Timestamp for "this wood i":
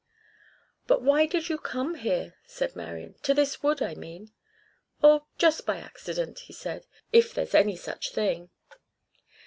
3.35-3.93